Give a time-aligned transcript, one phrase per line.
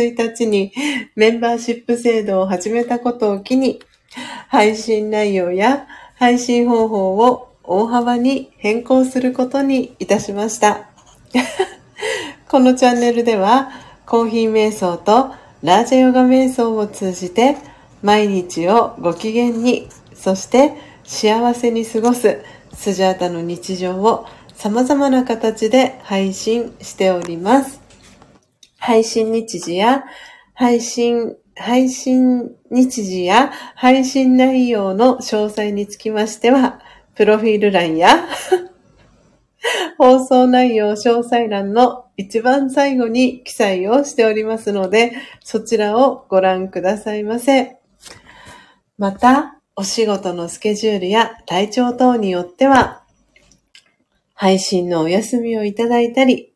[0.00, 0.72] 1日に
[1.16, 3.80] メンバーシップ制度を始めたことを機に、
[4.48, 5.86] 配信内容や
[6.16, 10.88] 配信方法を大幅に変更することにいたしました。
[12.48, 13.70] このチャンネルでは、
[14.06, 15.30] コーヒー瞑想と
[15.62, 17.56] ラージャヨガ瞑想を通じて、
[18.02, 20.74] 毎日をご機嫌に、そして
[21.04, 22.42] 幸せに過ごす
[22.74, 27.83] スジャータの日常を様々な形で配信しております。
[28.84, 30.04] 配信日時や
[30.52, 36.80] 配信、配信日時や配信内容の詳細につきましては、
[37.14, 38.28] プロフィール欄や
[39.96, 47.78] 放送内容詳細欄の一番最後に記載をしておりますので、そちらをご覧くださいませ。
[48.98, 53.02] また、お仕事のスケジュールや体調等によっては、
[54.34, 56.53] 配信のお休みをいただいたり、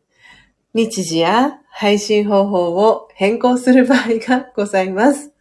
[0.78, 5.32] 日時や配信方法を変更する場合がございます。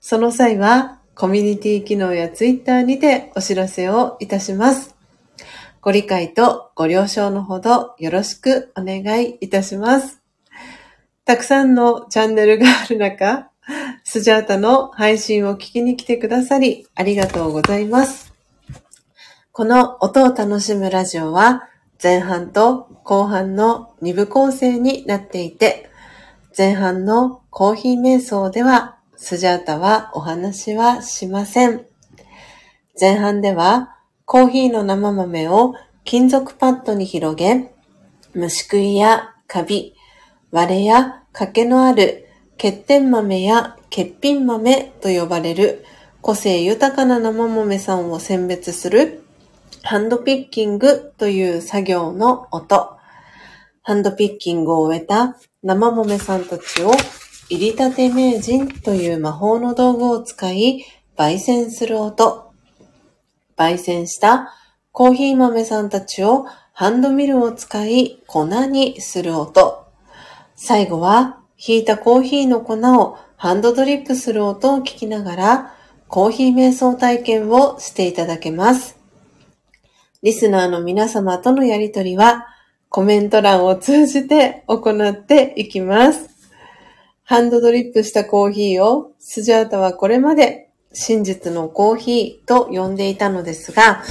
[0.00, 4.96] その際は、コミュニティ機能やツイッターにてお知らせをいたします。
[5.82, 10.22] ご理解とご了承のほどよろしくお願いいたします。
[11.26, 13.50] たくさんのチャンネルがある中、
[14.02, 18.32] スジャータの配信を聞きに来てくださりありがとうございます。
[19.52, 21.68] この音を楽しむラジオは
[22.02, 25.90] 前半と後半の2部構成になっていて、
[26.56, 31.84] 前半のコーヒー瞑想では、スジャータはお話はしません。
[32.98, 35.74] 前半では、コーヒーの生豆を
[36.04, 37.74] 金属パッドに広げ、
[38.32, 39.94] 虫食いやカビ、
[40.50, 45.84] 割れや欠けのある欠点豆や欠品豆と呼ばれる
[46.22, 49.19] 個性豊かな生豆さんを選別する
[49.82, 52.96] ハンドピッキングという作業の音。
[53.82, 56.92] ハンドピッキングを終えた生豆さんたちを
[57.48, 60.84] 入りたて名人という魔法の道具を使い
[61.16, 62.52] 焙煎する音。
[63.56, 64.54] 焙煎した
[64.92, 69.86] コーヒー豆さんたちをハンドミルを使い粉にする音。
[70.56, 75.74] 最後は引いたコーヒーの粉をハンドドリップする音を聞きながら
[76.06, 78.99] コーヒー瞑想体験をしていただけます。
[80.22, 82.46] リスナーの皆様とのやりとりは、
[82.90, 86.28] コメント欄を通じて行っていきます。
[87.24, 94.02] ハンドドリップしたコーヒーをスジャータはこれまで真実のコーヒーと呼んでいたのですが、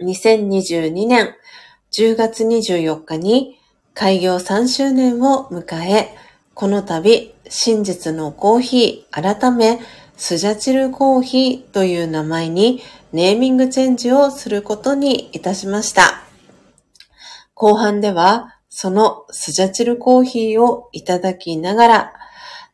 [0.00, 1.34] 2022年
[1.92, 3.60] 10月24日に
[3.94, 6.08] 開業3周年を迎え、
[6.54, 9.78] この度真実のコーヒー改め
[10.16, 12.80] スジャチルコーヒーという名前に
[13.16, 16.22] ネーミングチェンジをすることにいたしました。
[17.54, 22.12] 後半では、そのスジャチルコーヒーをいただきながら、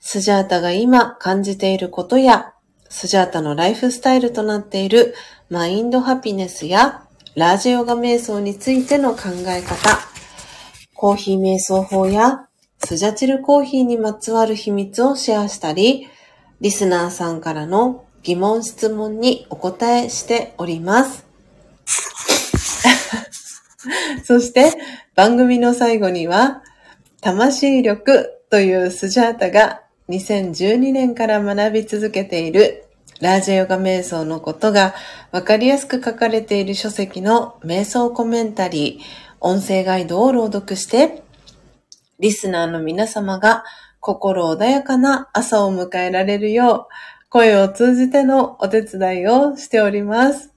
[0.01, 2.55] スジャータが今感じていることや、
[2.89, 5.15] スジャータのライフスタイルとなっている
[5.49, 7.05] マインドハピネスや
[7.37, 9.97] ラージヨガ瞑想についての考え方、
[10.93, 12.49] コーヒー瞑想法や
[12.85, 16.09] スジャチルコーヒーにまつわる秘密をシェアしたり、
[16.61, 21.27] リスナーさんからの疑問質問にお答えしております。
[24.25, 24.73] そして
[25.15, 26.63] 番組の最後には、
[27.21, 32.85] 魂力というスジャータが2012年から学び続けている
[33.21, 34.95] ラージェヨガ瞑想のことが
[35.31, 39.03] わかりやすく書かれている書籍の瞑想コメンタリー、
[39.41, 41.23] 音声ガイドを朗読して、
[42.19, 43.65] リスナーの皆様が
[44.01, 50.53] 心穏やかな朝を迎えられるよう、声を通じてのお手伝いをしております。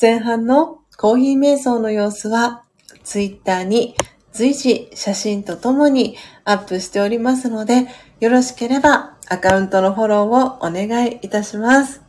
[0.00, 2.62] 前半のコーヒー瞑想の様子は、
[3.02, 3.96] ツイッターに
[4.30, 7.88] 随時写真とともにアップしておりますので、
[8.20, 12.00] よろしければアカウントのフォローをお願いいたします。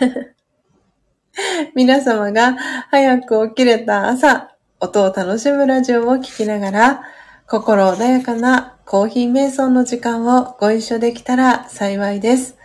[1.74, 2.58] 皆様が
[2.90, 7.02] 早く起きれた朝、音を楽しむラジオを聴きながら、
[7.46, 12.56] 心穏やかなコーヒー瞑想の時間をご一緒できたら幸いです。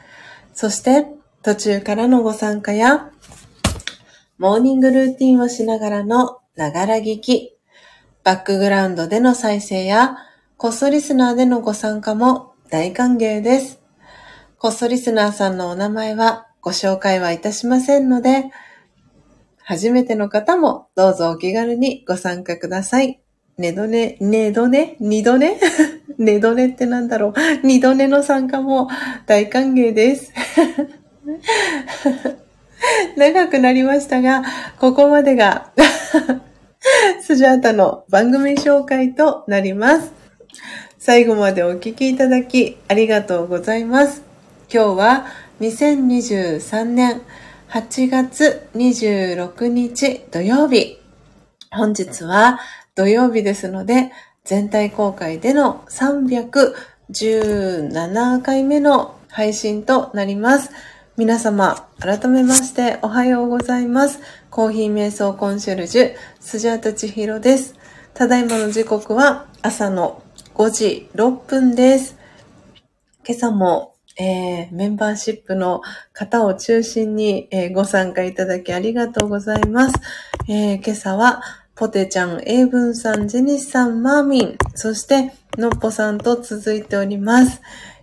[0.54, 1.06] そして
[1.42, 3.12] 途中からのご参加や、
[4.38, 7.58] モーニングルーティンをしながらのながら聞き、
[8.24, 10.16] バックグラウンドでの再生や、
[10.56, 13.82] コストリスナーでのご参加も大歓迎です。
[14.58, 18.46] こっそリスナーさんのお名前はご紹介はいたしませんので、
[19.62, 23.23] 初めての方もどうぞお気軽にご参加ください。
[23.58, 25.60] ねどね、ねどね、二度ね？
[26.18, 27.34] ねどねってなんだろ
[27.64, 27.66] う？
[27.66, 28.90] 二度ねの参加も
[29.28, 30.32] 大歓迎です。
[33.16, 34.44] 長くなりましたが、
[34.80, 35.72] ここまでが
[37.22, 40.12] スジャータの番組紹介となります。
[40.98, 44.24] 最後までお聴きいただきありがとうございます。
[44.74, 45.26] 今日は
[45.62, 47.22] 2023年
[47.70, 51.00] 8月26日土曜日。
[51.72, 52.60] 本日は
[52.96, 54.12] 土曜日ですので、
[54.44, 60.70] 全体公開での317回目の配信となります。
[61.18, 64.20] 皆様、改めましておはようございます。
[64.52, 67.74] コーヒー瞑想コンシェルジュ、スジャータチヒロです。
[68.14, 70.22] ただいまの時刻は朝の
[70.54, 72.16] 5時6分です。
[73.26, 75.82] 今朝も、えー、メンバーシップの
[76.14, 79.96] 方を中心に、えー、ご参加いただきありがとうございます。
[80.48, 81.42] えー、今朝は
[81.76, 87.62] ポテちゃん、エイブンさん、ジェニスさん、マーミン、そして、ノッポさんと続いております。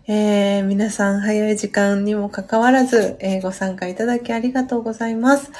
[0.08, 5.52] えー、皆さん早い時間にもかかわらず、えー、ご参加いただきありがとうございます。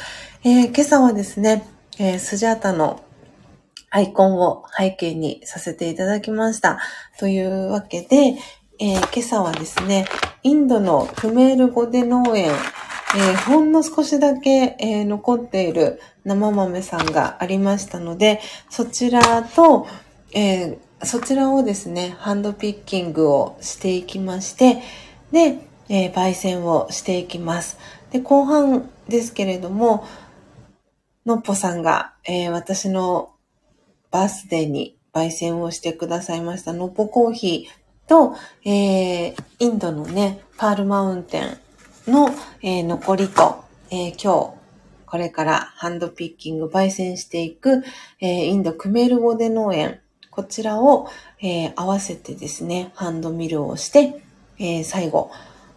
[0.42, 1.64] えー、今朝はですね、
[2.00, 3.00] えスジャータの
[3.90, 6.80] アイコンを背景にさせていただきました。
[7.20, 8.34] というわけで、
[8.80, 10.06] え今朝はですね、
[10.42, 12.50] インドのクメールゴデ農園、
[13.16, 19.86] え、ほんの少しだけ、え、残っている生豆さんがありましたので、そちらと、
[20.32, 24.82] えー、そちらをですね、ハンドピッキングをしていきまして、
[25.32, 25.58] で、
[25.88, 27.78] え焙煎をしていきます。
[28.12, 30.06] で、後半ですけれども、
[31.26, 33.32] のっぽさんが、え私の
[34.10, 41.58] バースデーに焙煎をしてくださいましたのっぽコーヒーと、えインドのね、パールマウンテン
[42.06, 42.28] の、
[42.62, 44.59] えー、残りと、え、今日、
[45.10, 47.82] これからハンドピッキング、焙煎していく、
[48.20, 49.98] えー、インドクメールゴデ農園、
[50.30, 51.08] こちらを、
[51.42, 54.22] えー、合わせてですね、ハンドミルをして、
[54.60, 55.32] えー、最後、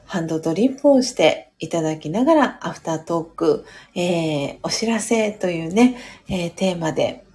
[0.05, 5.97] ハンドドリップをしていただきながら、アフタートーク、えー、お知らせというね、
[6.29, 7.25] えー、テーマで、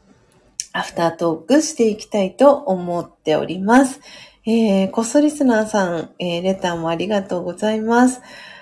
[0.72, 4.00] アフタートークしていきたいと思っております。
[4.46, 8.20] えー、こっそリスナーさん、えー、レターもありがとうございます。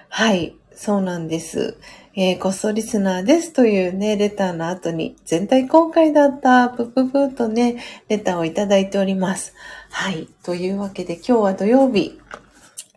[0.09, 1.77] はい、そうなんです。
[2.19, 7.77] えー、こっそリスナーですというね、レターの後に全体公開だった、ぷぷぷとね、
[8.09, 9.53] レターをいただいております。
[9.91, 10.27] はい。
[10.43, 12.19] というわけで今日は土曜日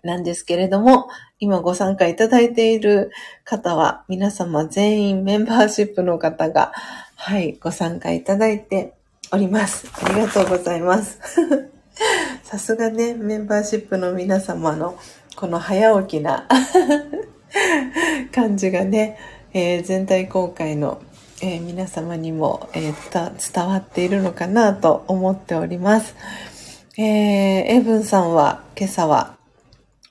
[0.03, 3.11] なんですけれども、今ご参加いただいている
[3.43, 6.71] 方は皆様全員メンバーシップの方が、
[7.15, 8.93] はい、ご参加いただいて
[9.33, 9.91] おります。
[10.01, 11.19] ありがとうございます。
[12.43, 14.97] さすがね、メンバーシップの皆様の
[15.35, 16.47] この早起きな
[18.33, 19.17] 感じがね、
[19.53, 21.01] えー、全体公開の、
[21.41, 26.15] えー、皆様にも、えー、伝わっているのかなと思っております。
[26.97, 27.05] えー、
[27.65, 29.37] エブンさんは今朝は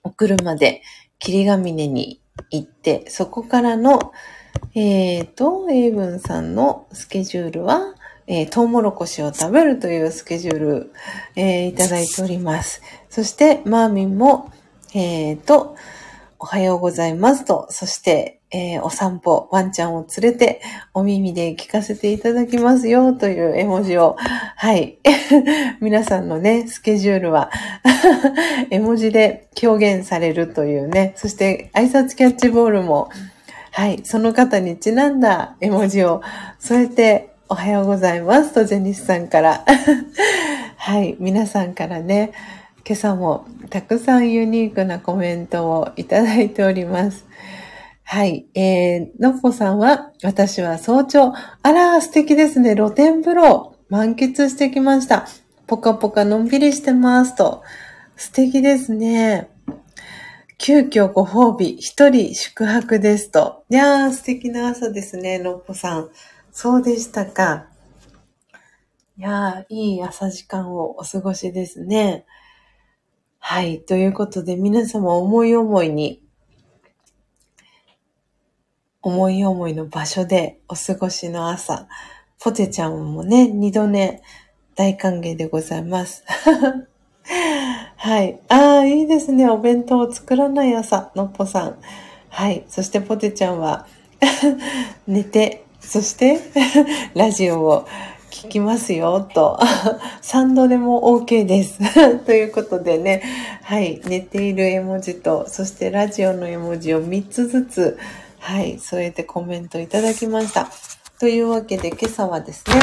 [0.03, 0.83] お車で
[1.19, 4.13] 霧ヶ峰に行って、そこからの、
[4.75, 7.95] えーと、エブンさんのスケジュールは、
[8.27, 10.93] えー、トウモロコシを食べるというスケジュール、
[11.35, 12.83] えー、いただいております。
[13.11, 14.53] そして、マーミンも、
[14.95, 15.77] えー、と、
[16.41, 20.61] おはようございますと、そして、えー、お散歩、ワンちゃんを連れて、
[20.95, 24.99] お耳で聞かせていただきますよという絵文字を、はい。
[25.83, 27.51] 皆さんのね、スケジュールは
[28.71, 33.11] 絵文字で表現されるというね、そして挨拶キャッチボールも、
[33.73, 36.23] はい、その方にちなんだ絵文字を
[36.61, 39.65] 添えて、おはようございますと、ジェニスさんから。
[40.77, 42.31] はい、皆さんからね、
[42.89, 47.27] 今朝もたくさんユニークなコメントをいただいております。
[48.03, 48.47] はい。
[48.55, 52.75] えー、のっぽさんは、私は早朝、あら、素敵ですね。
[52.75, 55.29] 露天風呂、満喫してきました。
[55.67, 57.63] ぽかぽかのんびりしてますと。
[58.17, 59.51] 素敵ですね。
[60.57, 63.65] 急遽ご褒美、一人宿泊ですと。
[63.69, 66.09] いやー、素敵な朝ですね、のっぽさん。
[66.53, 67.67] そうでしたか。
[69.19, 72.25] いやー、いい朝時間をお過ごしですね。
[73.41, 73.81] はい。
[73.81, 76.23] ということで、皆様思い思いに、
[79.01, 81.89] 思い思いの場所でお過ごしの朝、
[82.41, 84.23] ポテちゃんもね、二度寝、
[84.75, 86.25] 大歓迎でございます。
[87.97, 88.41] はい。
[88.49, 89.49] ああ、いいですね。
[89.49, 91.79] お弁当を作らない朝、のっぽさん。
[92.29, 92.65] はい。
[92.69, 93.87] そしてポテちゃんは
[95.07, 96.41] 寝て、そして
[97.15, 97.87] ラジオを
[98.31, 99.59] 聞きますよ、と。
[100.23, 101.79] 3度でも OK です。
[102.25, 103.23] ということでね、
[103.63, 107.99] はい、寝ている絵文字と、そしてラジオの絵文字を3つずつ、
[108.39, 110.71] はい、添えてコメントいただきました。
[111.19, 112.81] というわけで今朝はですね、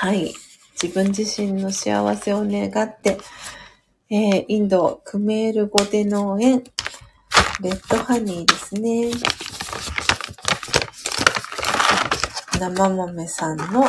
[0.00, 0.32] はい、
[0.80, 3.18] 自分自身の幸せを願って、
[4.10, 6.62] えー、インド、クメール語で農園、
[7.60, 9.10] レッドハニーですね。
[12.58, 13.84] 生豆さんの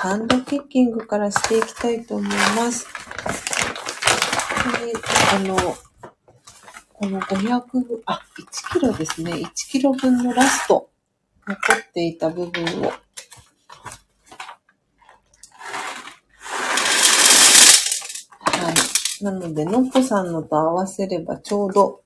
[0.00, 2.86] ハンドピッキングからしていきたいと思います。
[5.34, 5.56] あの、
[6.94, 9.32] この500、あ、1キロですね。
[9.32, 10.88] 1キロ分のラスト、
[11.48, 12.92] 残っていた部分を、は
[19.20, 19.24] い。
[19.24, 22.02] なので、のっぽさんのと合わせればちょうど、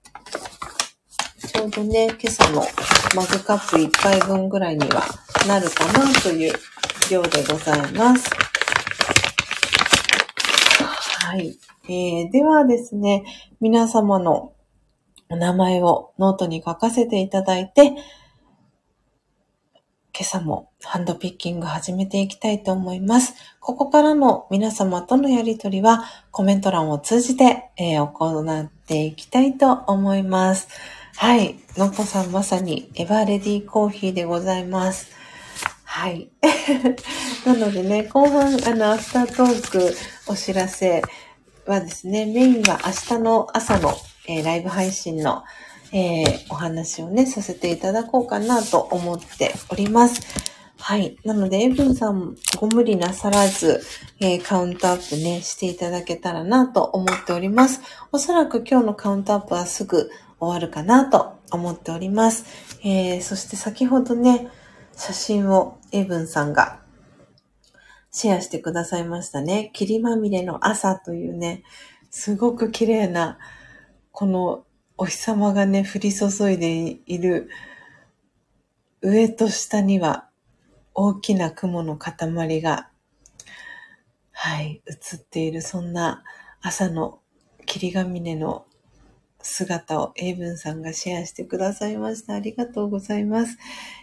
[1.47, 2.65] ちょうどね、今朝の
[3.15, 5.05] マグカップ1杯分ぐらいには
[5.47, 6.55] なるかなという
[7.13, 8.31] 量でございます。
[11.21, 11.59] はい。
[11.85, 13.25] えー、ではですね、
[13.61, 14.55] 皆様の
[15.29, 17.89] お名前をノートに書かせていただいて、
[20.15, 23.35] 今朝もハンドピッキング始めていきたいと思います。
[23.61, 30.69] ここからの皆様とのやりとりはコメント欄を通じて、えー、行っていきたいと思います。
[31.17, 31.57] はい。
[31.77, 35.22] のっぽさんまさにエバーレディーコーヒーでございます。
[35.95, 36.31] はい。
[37.45, 39.95] なのでね、後半、あの、アフタートーク
[40.27, 41.03] お知らせ
[41.67, 43.95] はですね、メインは明日の朝の、
[44.27, 45.45] えー、ライブ配信の、
[45.93, 50.23] えー、お話をね、させていただこうかなと思っております。
[50.79, 51.19] はい。
[51.25, 53.83] なので、エブンさんご無理なさらず、
[54.19, 57.83] えー、カウントアップね、していただけたらなと思っております。
[58.13, 62.47] おそらく今日のカウントアップはすぐ終わるかなと思っております。
[62.83, 64.49] えー、そして先ほどね、
[65.05, 66.81] 写真をエブンさんが
[68.13, 69.71] シェアしてくださいましたね。
[69.73, 71.65] 霧まみれの朝というね、
[72.11, 73.37] すごく綺麗な、
[74.13, 74.65] この
[74.97, 77.51] お日様がね、降り注いでいる
[79.01, 80.29] 上と下には
[80.95, 82.89] 大きな雲の塊が、
[84.31, 86.23] はい、映っている、そんな
[86.61, 87.19] 朝の
[87.67, 88.67] 霧ヶ峰の
[89.43, 92.35] 姿を英文さんがシェアしてくださいました。
[92.35, 93.59] ありがとうございます。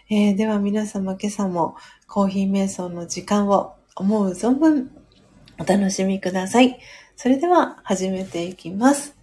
[0.09, 1.75] えー、では皆様今朝も
[2.07, 4.91] コーヒー瞑想の時間を思う存分
[5.59, 6.79] お楽しみください。
[7.15, 9.18] それでは始めていきます。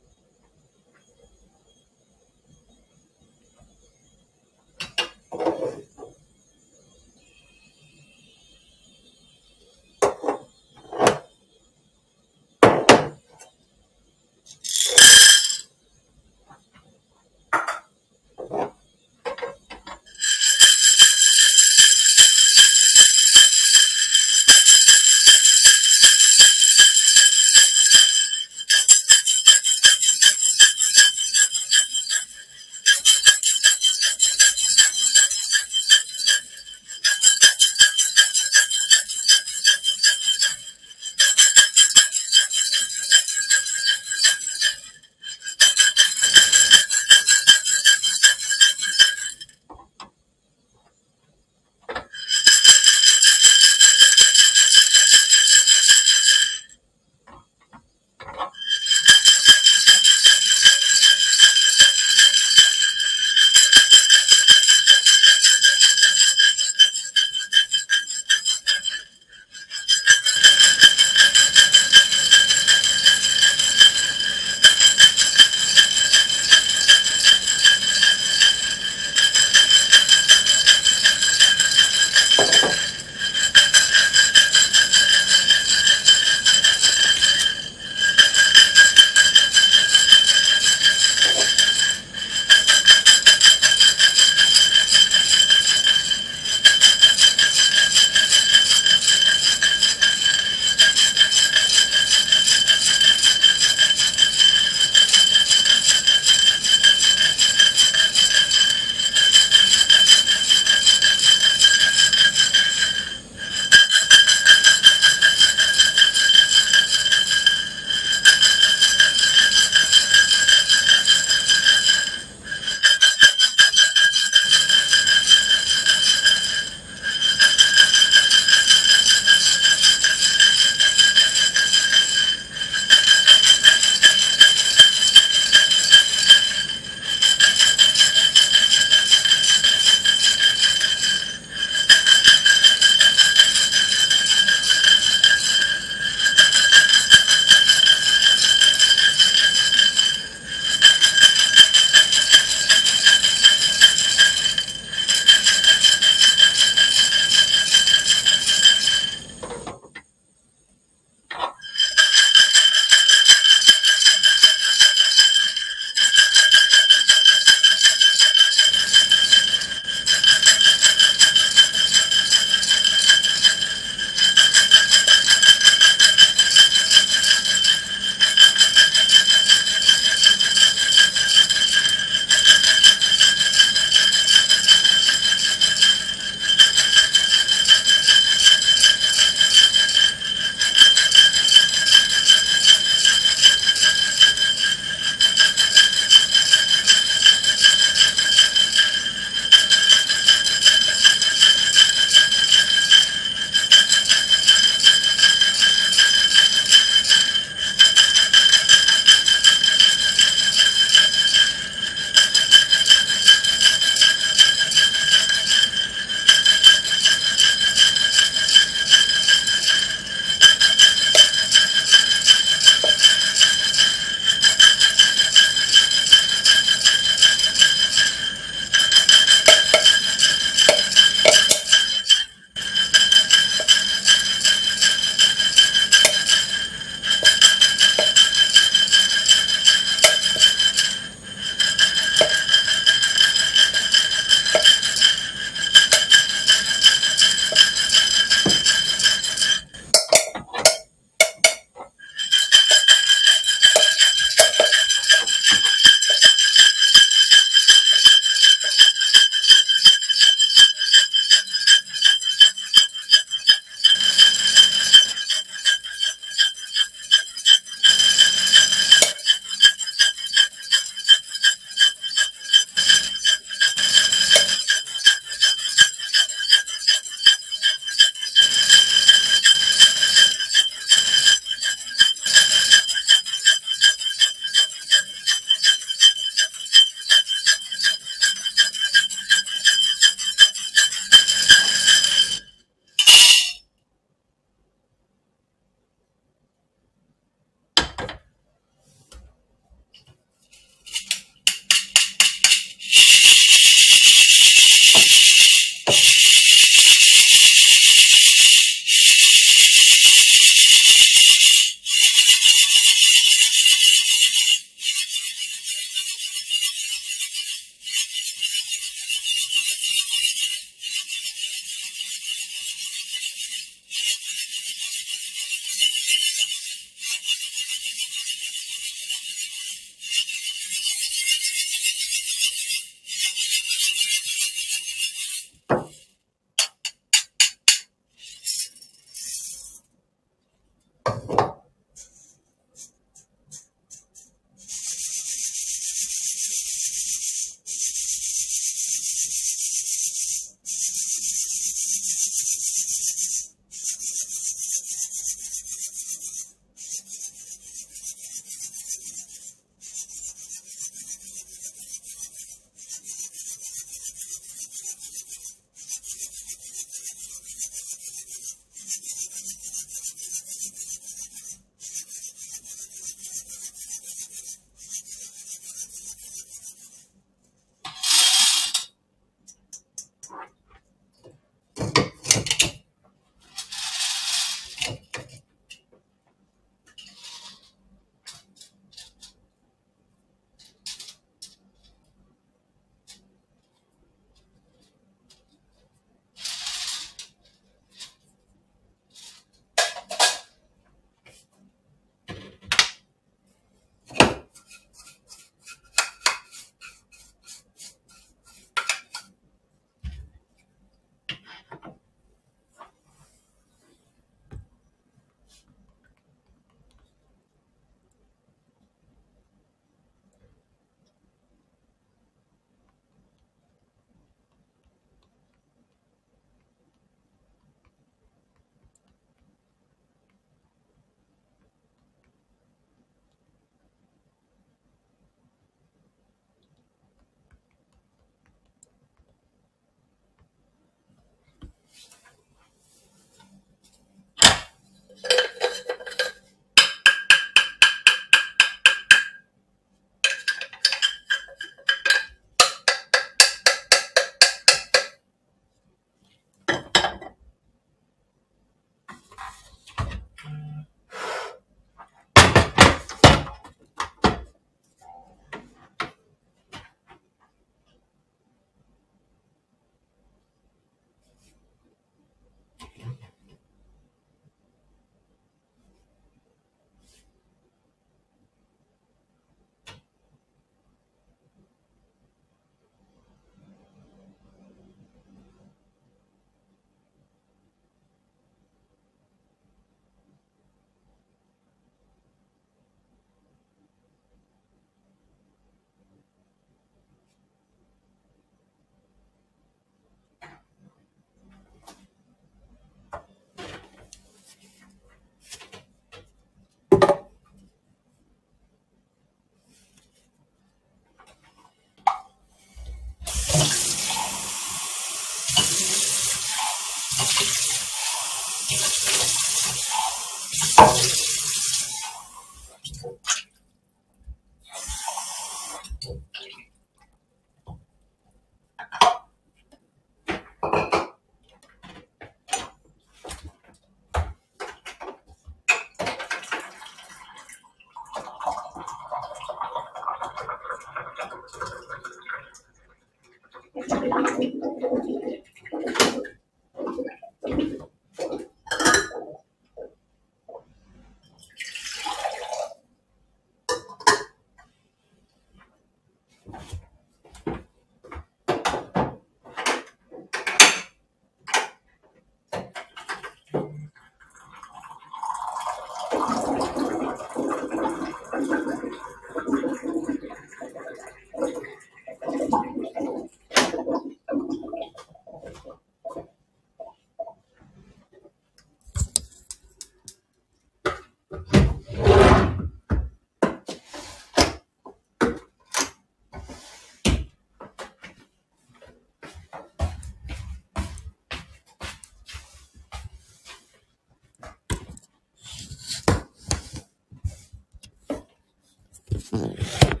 [599.33, 600.00] Mm-hmm.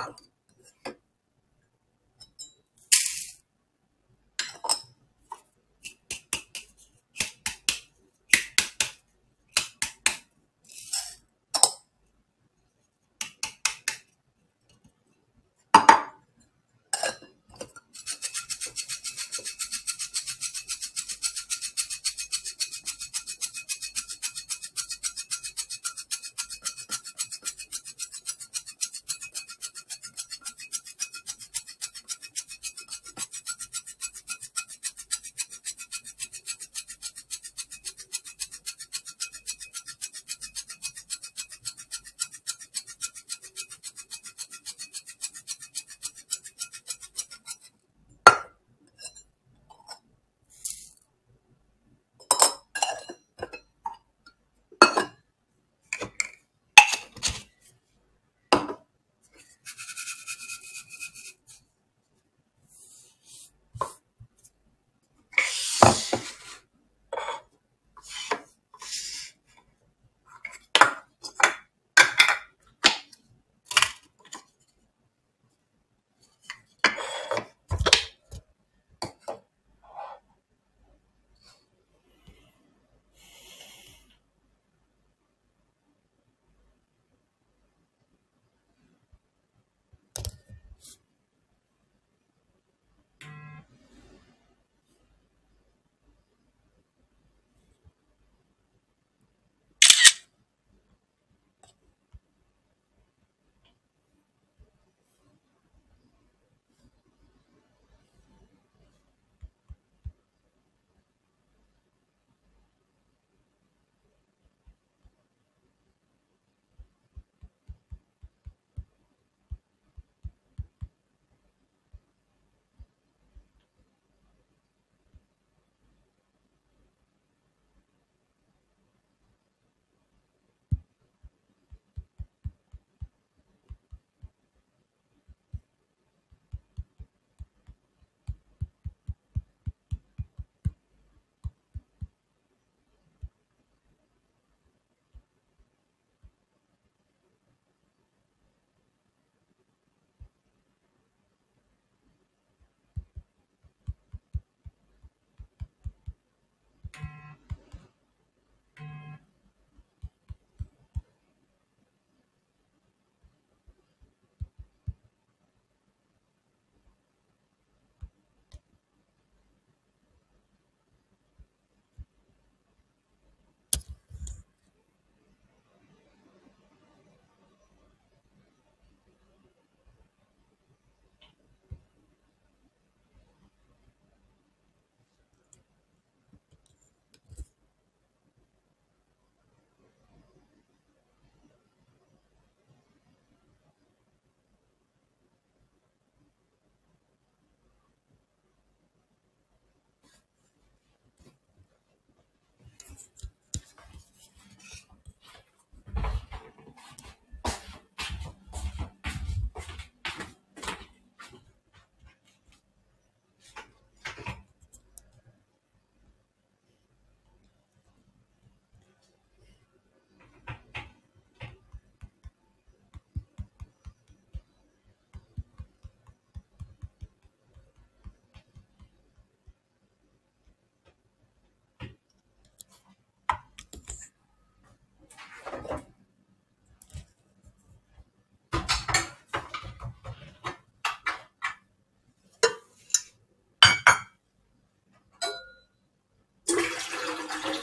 [0.00, 0.29] falo.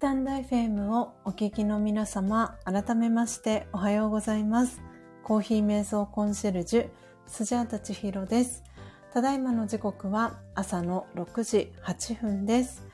[0.00, 4.80] タンド FM をお聞きの皆様、改めましておはようございます。
[5.22, 6.88] コーヒー瞑想コンシェルジュ、
[7.26, 8.64] スジャータチヒロです。
[9.12, 12.86] ただいまの時刻は朝の6時8分です。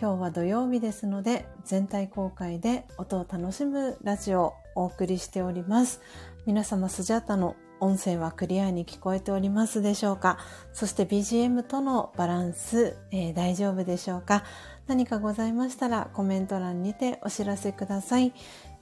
[0.00, 6.00] 今日は土曜日ですので、全体公開で音を楽しむラジオをお送りしております。
[6.46, 10.38] 皆様、スジャータの音声はクリアに聞こえておりますでしょうか？
[10.72, 14.44] そして BGM とのバランス、えー、大丈夫でしょうか？
[14.86, 18.32] 何かございましたらコメント欄にてお知らせください。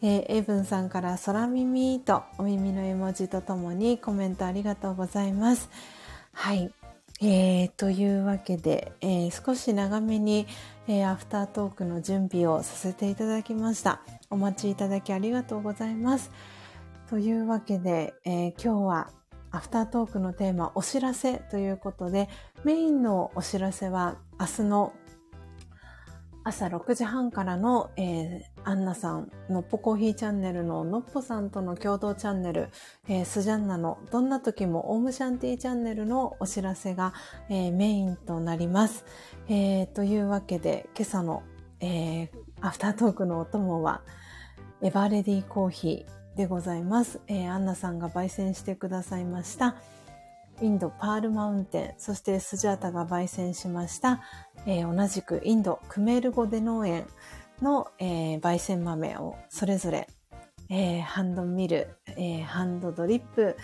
[0.02, 5.70] えー、エブンさんから空耳とお耳の絵文字とともにコメントありがとうございます。
[6.34, 6.70] はい。
[7.22, 10.46] えー、というわけで、えー、少し長めに、
[10.88, 14.02] えー、アフタートークの準備をさせていただきました。
[14.28, 16.30] お待ちいただきありがとうございます。
[17.10, 19.10] というわけで、えー、今日は
[19.50, 22.28] アフタートークのテーマお知らせということで、
[22.62, 24.92] メインのお知らせは明日の
[26.44, 32.68] 朝6時半からの、えー、アンナさん、のっぽコーヒーチャンネルののっぽさんとの共同チャンネル、
[33.08, 37.12] えー、スジャンナのどんな時もオウムシャンティーチャンネルのお知らせが、
[37.48, 39.04] えー、メインとなります。
[39.48, 41.42] えー、というわけで、今朝の、
[41.80, 42.28] えー、
[42.60, 44.02] アフタートークのお供は、
[44.80, 47.20] エバーレディーコーヒーでございます。
[47.26, 49.76] えー、アンナさんが焙煎してくださいました。
[50.62, 54.22] インドパールマウンテン、そしてスジャータが焙煎しました、
[54.66, 57.06] えー、同じくインドクメールゴデ農園
[57.60, 60.08] の、えー、焙煎豆をそれぞれ、
[60.70, 63.58] えー、ハンドミル、えハンドドリップ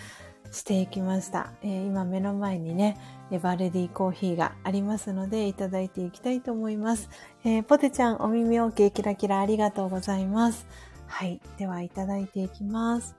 [0.51, 2.99] していきました、え今目の前にね、
[3.31, 7.09] エバレディコーヒーがありますのでいただいていきたいと思います。
[7.43, 10.67] えポテちゃんお耳 OK キラキラありがとうございます。
[11.07, 11.41] はい。
[11.57, 13.15] では、いただいていきます。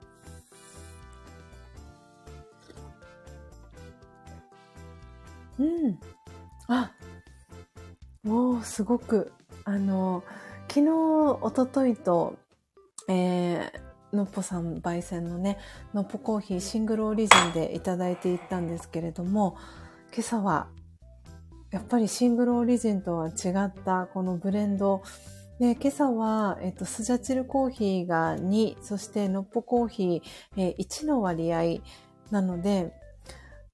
[5.59, 5.99] うん。
[6.67, 6.91] あ、
[8.23, 9.31] もうすごく、
[9.65, 10.23] あの、
[10.69, 10.89] 昨日、
[11.41, 12.37] おとといと、
[13.07, 15.57] えー、のっぽさん焙煎のね、
[15.93, 19.57] のっぽコーヒーシングルオリジンでいただいていったんですけれども、
[20.13, 20.67] 今朝は、
[21.71, 25.03] やっぱりシングルオリジンとは違ったこのブレンド、
[25.59, 30.21] で、今朝は、えっと、スジャチルコーヒーが2、そしてのっぽコーヒー、
[30.55, 31.81] えー、1の割合
[32.31, 32.93] なので、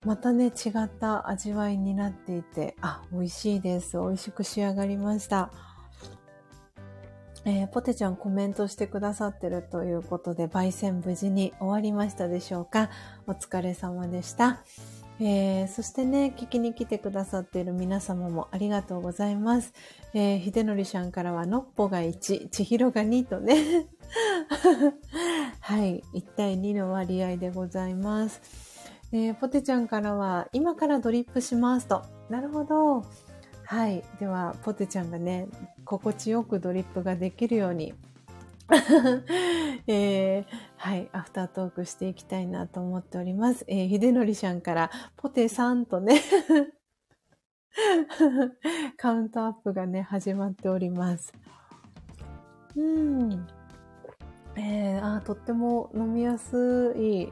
[0.04, 3.98] またね、違った味わいになっていて、あ、美味しいです。
[3.98, 5.52] 美味しく仕上がりました。
[7.46, 12.90] えー、ポテちゃんコメントしてくださってるということで、焙煎無事に終わりましたでしょうか？
[13.28, 14.64] お疲れ様でした。
[15.20, 19.74] えー、そしてね、聞きに来てくださっている皆様もありがとうございます。
[20.14, 23.88] えー、ひでのりちゃんからは、のっぽが1、ちひろが2とね。
[25.62, 28.42] はい、1対2の割合でございます。
[29.14, 32.04] えー、ポテちゃんからは、今からドリップしますと。
[32.30, 33.06] なるほど。
[33.64, 34.04] はい。
[34.20, 35.48] では、ポテちゃんがね、
[35.86, 37.94] 心地よくドリップができるように、
[39.88, 40.46] えー、
[40.78, 43.64] はい、アフタートークしていきたいなと思っております。
[43.68, 46.22] えー、ひでのりちゃんから、ポテさんとね
[48.98, 51.34] カウントアップがね、始まっております。
[52.76, 53.48] うん。
[54.56, 57.32] えー、あ、とっても飲みやすい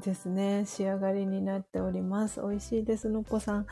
[0.00, 2.40] ですね、仕上がりになっております。
[2.40, 3.66] 美味しいです、のっぽさん。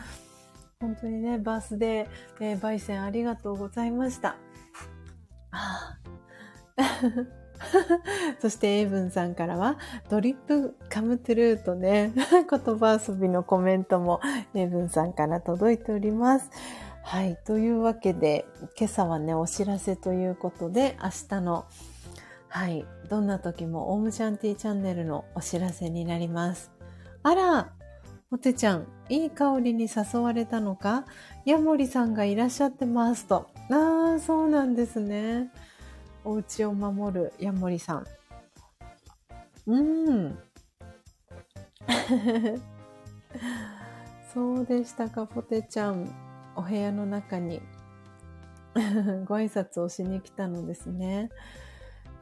[0.81, 2.09] 本当にね、バースデー、
[2.41, 4.37] えー、焙煎ありがとうございました。
[5.51, 6.00] あ
[8.41, 9.79] そして、エイブンさんからは、
[10.09, 12.13] ドリップカムトゥルーとね、
[12.49, 14.21] 言葉遊びのコメントも、
[14.55, 16.51] エイブンさんから届いております。
[17.03, 17.37] はい。
[17.45, 18.47] というわけで、
[18.79, 21.67] 今朝はね、お知らせということで、明日の
[22.51, 22.85] はい。
[23.09, 26.73] どんな時もオウムシャンティチャンネルのお知らせになります。
[27.23, 27.71] あら、
[28.33, 31.05] おてちゃん、いい香りに誘われたのか？
[31.45, 33.49] ヤモリさんがいらっしゃってますと。
[33.71, 35.53] ああ、そうなんですね。
[36.25, 38.07] お家を守るヤモリさん。
[39.67, 40.39] うん。
[44.33, 46.09] そうでしたか、ポテちゃん。
[46.57, 47.63] お部屋の中に
[49.27, 51.31] ご挨拶をしに来たのですね。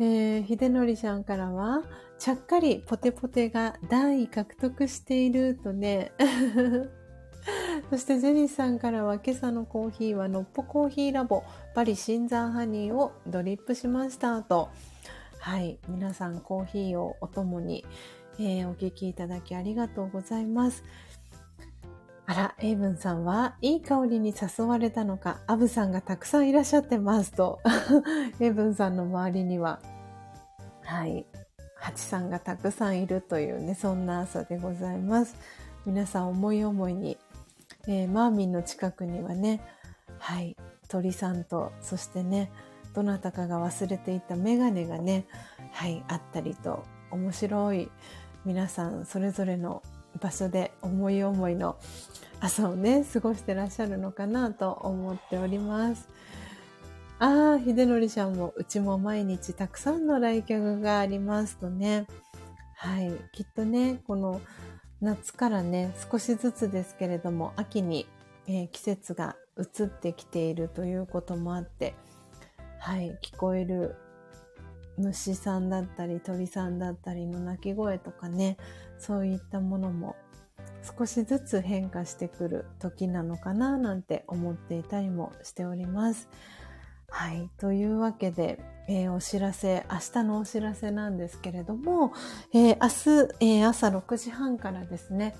[0.00, 1.82] えー、秀則さんからは、
[2.18, 6.12] ちゃっかりポテポテが段位獲得しているとね。
[7.90, 11.44] そしてジェニーさんからは今朝のコーヒーはのっぽコーヒーラボ
[11.74, 14.68] パリ新山ハニーをドリップしましたと。
[15.38, 15.78] はい。
[15.88, 17.84] 皆さんコーヒーをお供に、
[18.38, 20.84] えー、お聞きいただきありがとうございます。
[22.26, 27.60] あら、エイブンさんは、いい香りに誘われたのか、アブさんがたくさんいらっしゃってますと、
[28.38, 29.80] エイブンさんの周りには、
[30.82, 31.24] はい、
[31.76, 35.36] ハチさんがたくさんいるというね、そんな朝でございます。
[35.86, 37.16] 皆さん思い思いに、
[37.86, 39.60] えー、マーミンの近くにはね、
[40.18, 40.56] はい、
[40.88, 42.50] 鳥さんと、そしてね、
[42.94, 45.26] どなたかが忘れていたメガネがね、
[45.72, 47.90] はい、あったりと、面白い
[48.44, 49.82] 皆さんそれぞれの
[50.20, 51.76] 場所で思い思いの
[52.40, 56.08] 朝をね、過ごしてらっしゃるのかなと思っております。
[57.20, 62.06] ああ、秀則ちゃんも、うちも毎日たくさんの来客がありますとね。
[62.76, 63.10] はい。
[63.32, 64.40] きっとね、この
[65.00, 68.08] 夏からね、少しずつですけれども、秋に、
[68.48, 71.94] えー、季節が移ってきているということもあって、
[72.80, 73.16] はい。
[73.22, 73.96] 聞こえる
[74.96, 78.56] 虫さんだったり鳥さんだったりの鳴き声とかね、
[78.98, 80.16] そういったものも
[80.98, 86.28] 少しずつ変化してくる時なのかななんて思っていたりもしております。
[87.10, 87.50] はい。
[87.58, 92.12] というわけで、えー、お知らせ、明日のお知らせなんですけれども、
[92.52, 95.34] えー、明日、えー、朝6時半からですね、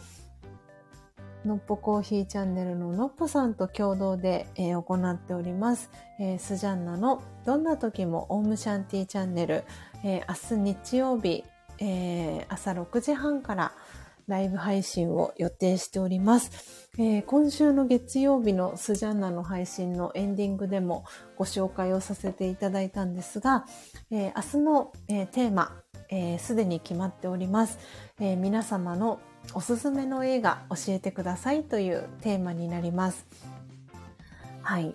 [1.45, 9.65] のっぽコーヒーチャンネルののっぽさんと共同で、えー、行っております、えー、スジャンナのどんな時もオウムシャンティチャンネル、
[10.05, 11.45] えー、明日日曜日、
[11.81, 13.73] え朝6時半から
[14.29, 16.87] ライブ配信を予定しております。
[16.99, 21.05] えー、今週の月曜日のスジャンナの配信のエンディングでも
[21.37, 23.65] ご紹介をさせていただいたんですが、
[24.11, 25.73] えー、明日の、えー、テーマ、
[26.39, 27.79] す、で、に決まっております、
[28.19, 29.21] え皆様の
[29.55, 33.27] おすすめの映画教えてくださいというテーマになります。
[34.63, 34.95] はい。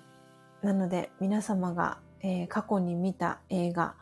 [0.61, 3.95] なので皆様が、え過去に見た映画、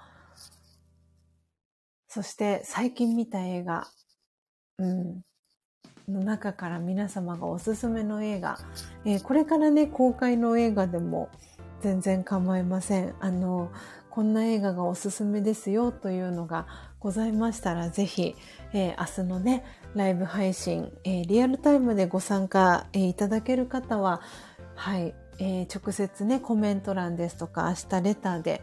[2.07, 3.87] そして最近見た映画、
[4.81, 5.21] うん、
[6.11, 8.57] の中から皆様がおすすめの映画、
[9.05, 11.29] えー、これからね、公開の映画でも
[11.81, 13.13] 全然構いません。
[13.19, 13.71] あの、
[14.09, 16.65] こんな映画がおすすめですよというのが
[16.99, 18.35] ございましたら、ぜひ、
[18.73, 19.63] えー、明日のね、
[19.95, 24.21] ライブ配信、えー、リアルタイムでご参加、えー、いただける方は、
[24.75, 28.61] はい、え直接ね、コメント欄ですとか、明日レターで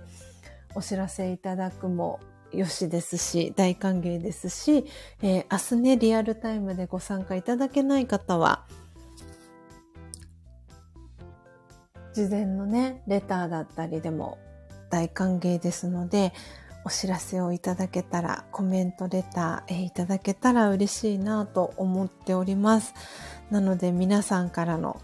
[0.74, 2.18] お知らせいただくも
[2.52, 4.86] よしですし、大歓迎ですし、
[5.22, 8.64] えー、明日ね、リアルタイムでご参加いただけない方は、
[12.14, 14.38] 事前のね、レターだったりでも
[14.90, 16.32] 大歓迎ですので、
[16.84, 22.94] お知らせをいただけたら、コメント、レター、えー、いただけたら嬉しいなと思っております。
[23.50, 25.00] なので皆さんからの、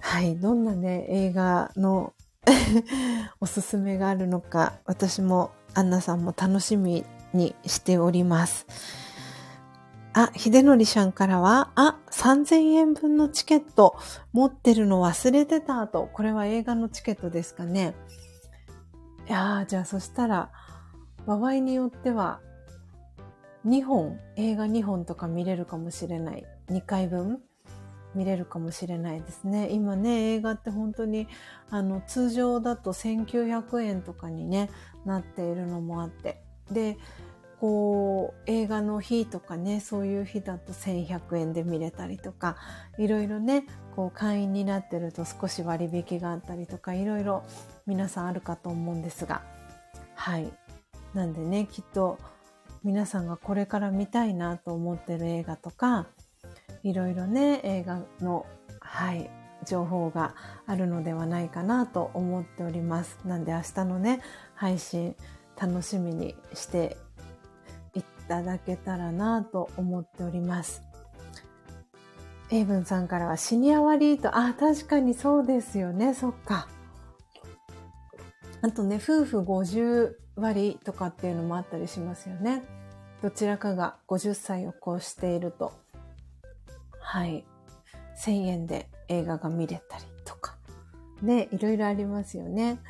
[0.00, 2.12] はい、どんなね、映画の
[3.40, 7.04] おすすめがあるのか、私もアンナさんも楽しみ
[7.34, 8.66] にしております。
[10.14, 13.98] あ、秀則ちゃんからは、あ、3000円分のチケット
[14.32, 16.08] 持ってるの忘れてたと。
[16.14, 17.94] これは映画のチケットですかね。
[19.28, 20.50] いやー、じゃあそしたら、
[21.26, 22.40] 場合によっては、
[23.66, 26.46] 2本、映画2本とか見れるかもしれない。
[26.70, 27.42] 2回分
[28.16, 29.70] 見れるかもしれないですね。
[29.70, 31.28] 今ね、映画って本当に、
[31.70, 34.70] あの、通常だと1900円とかにね、
[35.04, 36.42] なっているのもあって。
[36.72, 36.98] で、
[37.60, 42.56] こう、映画の日とかね、そういう日だと1100円で見れたりとか、
[42.98, 47.44] いろいろね、こう会員になってると少し割引があったりとか、いろいろ
[47.86, 49.42] 皆さんあるかと思うんですが、
[50.14, 50.52] はい。
[51.14, 52.18] なんでね、きっと
[52.84, 56.06] 皆さんがこれから見たいなと思ってる映画とか、
[56.86, 58.46] いろいろね、映画の、
[58.78, 59.28] はい、
[59.64, 60.36] 情報が
[60.66, 63.18] あるのではないかなと思っております。
[63.24, 64.20] なんで明日のね、
[64.54, 65.16] 配信
[65.60, 66.96] 楽しみにして
[67.94, 70.80] いただけたらなと思っております。
[72.52, 76.68] エイブンさんからはシニア割と、あ、確かにそうですよね、そっか。
[78.62, 82.62] あとね、夫婦50割とかっていうのもあったりしますよね。
[83.22, 85.72] どちらかが50歳を越していると
[87.06, 87.44] はい。
[88.18, 90.56] 1000円で映画が見れたりとか。
[91.22, 92.80] ね、いろいろありますよね。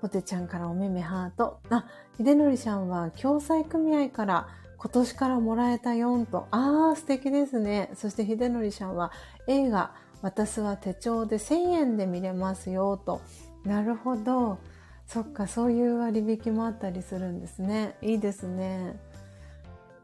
[0.00, 1.60] ポテちゃんからおめめハート。
[1.68, 1.84] あ、
[2.16, 4.48] 秀則ちゃんは共済組合から
[4.78, 6.48] 今年からもらえた4と。
[6.50, 7.90] あー、素敵ですね。
[7.94, 9.12] そして秀則ちゃんは
[9.46, 13.20] 映画、私は手帳で1000円で見れますよと。
[13.66, 14.58] なるほど。
[15.06, 17.96] そっか、そういう割引もあったりするんですね。
[18.00, 18.98] いいですね。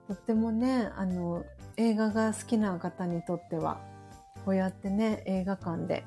[0.07, 1.45] とってもね、あの、
[1.79, 3.81] 映画が好きな方にとっては、
[4.45, 6.05] こうやってね、映画館で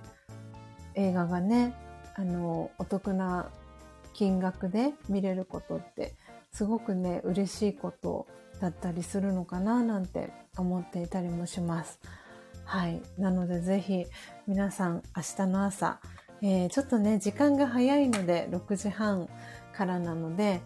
[0.96, 1.74] 映画がね、
[2.16, 3.50] あの、お得な
[4.14, 6.14] 金額で見れることって、
[6.52, 8.28] すごくね、嬉しいこと
[8.60, 12.00] だったりするのかななんて思っていたりもします。
[12.66, 13.02] はい。
[13.18, 14.06] なのでぜひ
[14.48, 16.00] 皆さん明日の朝、
[16.42, 19.30] えー、ちょっとね、時間が早いので6時半
[19.74, 20.62] からなので、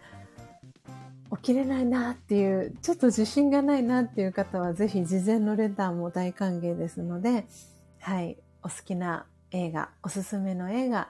[1.32, 7.46] 起きれないなっていう、ちょっと自信がないなっていう方は、ぜひ事前のレターも大歓迎ですので、
[8.00, 11.10] はい、お好きな映画、おすすめの映画、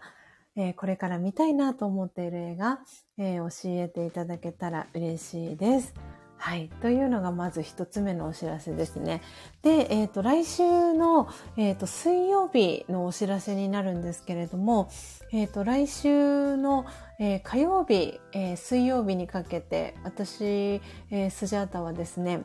[0.55, 2.79] えー、これから見たいなと思っている映画、
[3.17, 5.93] えー、教えていただけたら嬉しいです。
[6.37, 6.69] はい。
[6.81, 9.21] というのがまず一つ目のお知らせですね。
[9.61, 14.89] で、えっ、ー、と、来週の、えっ、ー、と、水曜日のお知らせになるんですけれども、
[15.31, 16.85] えっ、ー、と、来週の、
[17.17, 22.43] え火曜日、え水曜日にかけて、私、えスジャータはですね、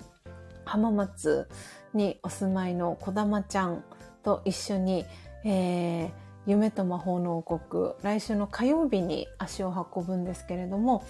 [0.64, 1.48] 浜松
[1.92, 3.84] にお住まいの小玉ちゃん
[4.22, 5.04] と一緒に、
[5.44, 6.10] えー、
[6.46, 11.04] 夢と魔法の王国、来週の火曜日に足を運ぶんですけれども、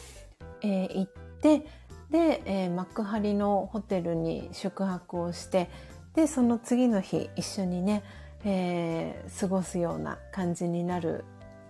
[0.62, 1.66] えー、行って、
[2.11, 5.70] で、えー、幕張のホテルに宿泊をして、
[6.15, 8.03] で、その次の日一緒にね、
[8.45, 11.24] えー、過ごすような感じになる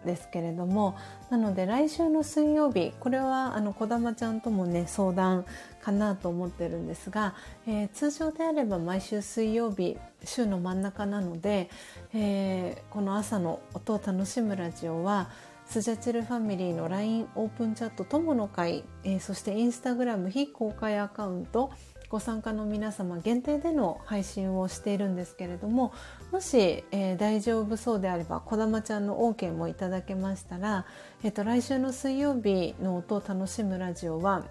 [0.05, 0.97] ですけれども、
[1.29, 5.45] なので来週の水曜日、これはあの小玉ちゃんともね、相談
[5.83, 7.35] かなと思ってるんですが、
[7.67, 11.69] えー、通常であれば毎週水曜日、週の真ん中なので、
[12.15, 15.29] えー、この朝の音を楽しむラジオは、
[15.71, 21.71] スジャチルファミリーの LINE オープンチャット友の会、えー、そしてインスタグラム非公開アカウント、
[22.09, 25.93] ご参加の皆様限定での配信をしているんですけれども
[26.33, 30.87] もし、えー、大丈夫そうであればこだまちゃんの OK もいただけましたら、
[31.23, 34.45] えーと、来週の水曜日の音を楽しむラジオは、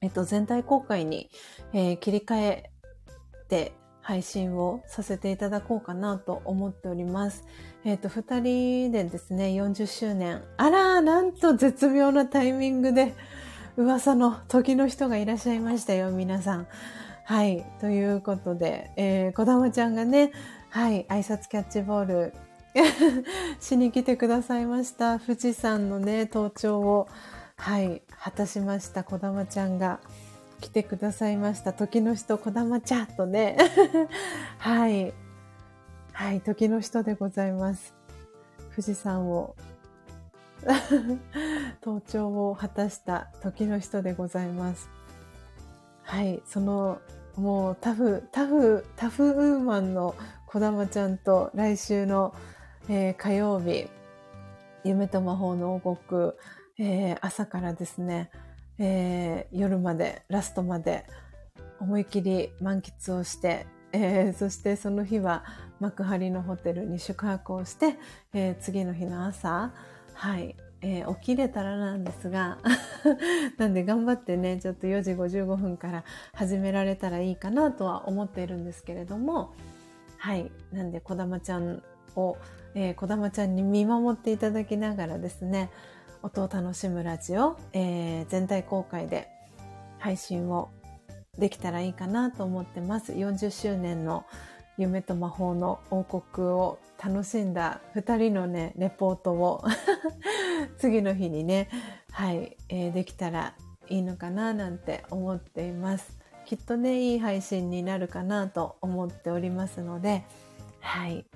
[0.00, 1.30] えーと、全体公開に、
[1.72, 2.70] えー、切り替え
[3.48, 3.74] て
[4.08, 7.44] 配信をさせていただこうかなと思っております。
[7.84, 10.42] えっ、ー、と、二人でですね、40周年。
[10.56, 13.14] あら、なんと絶妙なタイミングで、
[13.76, 16.66] 噂の時の人がいらっしゃいましたよ、皆さん。
[17.26, 17.66] はい。
[17.82, 20.32] ということで、えー、こだまちゃんがね、
[20.70, 22.34] はい、挨拶キャッチボール
[23.60, 25.18] しに来てくださいました。
[25.18, 27.08] 富士山のね、登頂を、
[27.58, 30.00] はい、果たしました、こだまちゃんが。
[30.60, 31.72] 来てくださいました。
[31.72, 33.56] 時の人、こだまちゃんとね。
[34.58, 35.14] はい。
[36.12, 37.94] はい、時の人でございます。
[38.70, 39.54] 富士山を、
[41.82, 44.90] 登頂を果たした時の人でございます。
[46.02, 47.00] はい、その、
[47.36, 50.16] もうタフ、タフ、タフウーマンの
[50.46, 52.34] こだまちゃんと来週の、
[52.88, 53.88] えー、火曜日、
[54.82, 56.32] 夢と魔法の王国、
[56.78, 58.30] えー、朝からですね、
[58.78, 61.04] えー、夜まで、ラストまで
[61.80, 65.44] 思い切り満喫をして、えー、そしてその日は
[65.80, 67.96] 幕張のホテルに宿泊をして、
[68.34, 69.72] えー、次の日の朝、
[70.14, 72.58] はい、えー、起きれたらなんですが、
[73.58, 79.54] なんで頑張ってね、ちょっと4時55分から始められたらいいかなとは思っているんですけれども、
[80.18, 81.82] はい、なんでこだまちゃん
[82.16, 82.36] を、
[82.96, 85.70] こだまちゃんに見守っていただきながらですね、
[86.22, 89.28] 音を楽しむラジオ、えー、全体公開で
[89.98, 90.70] 配信を
[91.38, 93.12] できたらいいかなと思ってます。
[93.12, 94.24] 40周年の
[94.76, 99.64] 夢と魔法の王国を楽しんだ二人のね、レポートを
[100.78, 101.68] 次の日にね、
[102.10, 103.54] はい、えー、できたら
[103.88, 106.18] いいのかななんて思っています。
[106.44, 110.24] きっとね、いい配信になるかなと思っておりますので、
[110.80, 111.26] はい。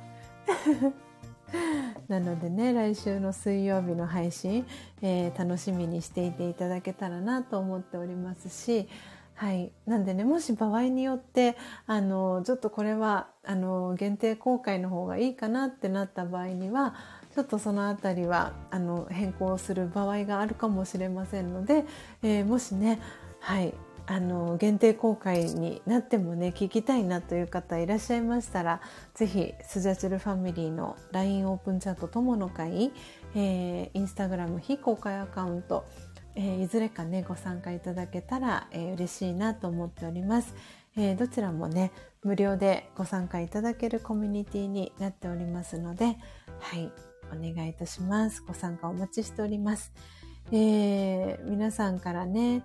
[2.09, 4.67] なのでね、来週の水曜日の配信、
[5.01, 8.89] えー、楽しみにしていていただけたらなと思っておりますし、
[9.35, 9.73] はい。
[9.87, 11.57] なんでね、もし場合によって、
[11.87, 16.95] あの、ちょっとこれは、あの、限定公開の方がいいかなってなった場合には、
[17.35, 21.85] ちょっとそのあたりは、あの、変更する場合があるかもしれませんので、
[22.23, 23.01] えー、もしね、
[23.41, 23.75] はい、
[24.07, 28.81] あの限定公開になってもね聞きたいなという方いらっしゃいましたら
[29.15, 32.93] ぜひスジャチルファミリーの LINE オープンチャット友の会、
[33.35, 35.85] えー、インスタグラム非公開アカウント、
[36.35, 40.55] えー、いずれかねご参加いただけたら、えー、嬉しいなと思っております、
[40.97, 41.93] えー、どちらもね
[42.25, 46.17] 無料でご参加いただけるコミュニティになっておりますので
[46.59, 46.93] はい
[47.33, 48.43] お願いいたします。
[48.47, 49.93] ご参加お待ちしております。
[50.51, 52.63] えー、皆さんからね、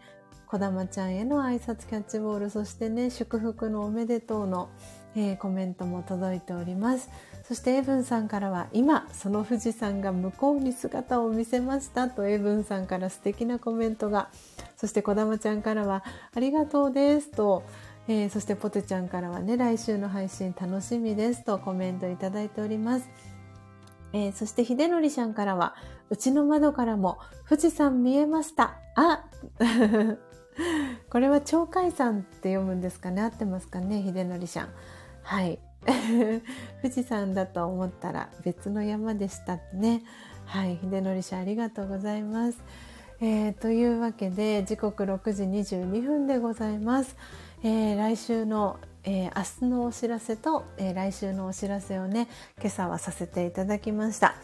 [0.48, 4.70] こだまちゃんへの挨拶キャッチボール、そしてね、祝福のおめでとうの、
[5.14, 7.10] えー、コメントも届いております。
[7.44, 14.30] そしてエブンさんからは、今、その富士山が向こうに姿を見せましたとエブンさんから素敵なコメントが。
[14.78, 17.64] そしてこだまちゃんからは、ありがとうですと、
[18.08, 23.10] えー、そしてポテちゃんからはね、来週の配信楽しみですとコメントいただいております。
[24.14, 25.76] えー、そして秀則さんからは、
[26.10, 27.18] うちの窓からも
[27.50, 28.78] 富士山見えました。
[28.96, 29.26] あ
[31.10, 33.22] これは鳥海山って読むんですかね？
[33.22, 34.04] 合ってますかね？
[34.04, 34.70] 秀則さん。
[35.24, 35.60] はい。
[36.82, 40.04] 富士山だと思ったら別の山でしたね。
[40.46, 40.80] はい。
[40.82, 42.62] 秀則さんありがとうございます。
[43.20, 47.16] えー、というわけで時刻6時22分でございます。
[47.64, 52.28] えー、来週の、えー、明日のお知らせと、え来週のお知らせをね、
[52.60, 54.36] 今朝はさせていただきました。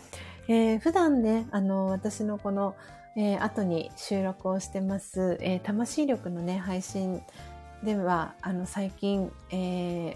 [0.48, 2.76] えー、普段ね、あの、私のこの、
[3.16, 7.22] えー、後に収録をしてます、えー、魂力のね、配信
[7.84, 9.56] では、あの、最近、え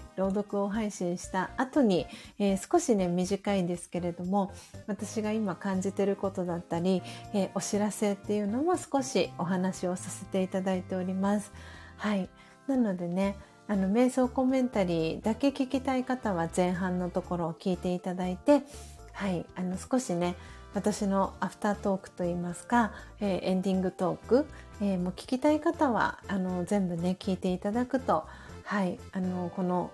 [0.16, 2.06] 朗読を配信した後に、
[2.38, 4.52] えー、少しね、短いんですけれども、
[4.86, 7.02] 私が今感じてることだったり、
[7.34, 11.52] えー、お知らせっていうのも少しお話をさせていただいております。
[11.98, 12.28] はい。
[12.66, 13.36] なのでね、
[13.68, 18.62] あの、瞑想コメンタリーだけ聞きたい方は前半のところを聞いていただいて、
[19.12, 20.36] はい、あの、少しね、
[20.74, 24.46] 私のアフタートークといいますか、えー、エンディングトーク、
[24.80, 28.26] えー、もう聞きたい方はあの全部ね聞いていただくと、
[28.64, 29.90] はい、あのこの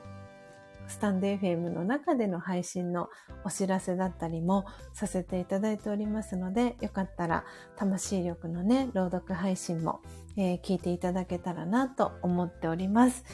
[0.87, 3.09] スタンド FM の中での配信の
[3.45, 7.45] お知らせだったりもさせていただいておりますので、よかったら
[7.77, 10.01] 魂力のね、朗読配信も、
[10.37, 13.25] えー、聞いていただけたらなと思っております。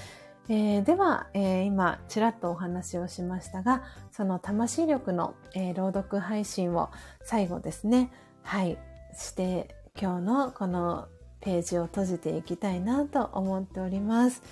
[0.53, 6.91] えー、では、えー、今、ちらっとお話をしましたが、その魂力の、えー、朗読配信を
[7.23, 8.11] 最後ですね、
[8.43, 8.77] はい、
[9.17, 11.07] して、今日のこの
[11.41, 14.43] ページを閉じていきたいなと思っております。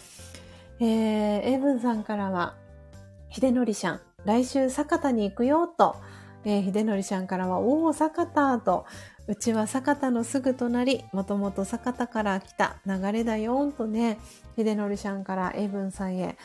[0.78, 0.86] えー、
[1.42, 2.54] エイブンさんからは、
[3.30, 5.96] 秀則さん、来週酒田に行くよと、
[6.44, 8.86] えー、秀則さんからは、おー、酒田と、
[9.28, 14.18] うちは酒田のすぐ隣、もともと酒田から来た流れだよんとね、
[14.56, 16.38] 秀則さんからエイブンさんへ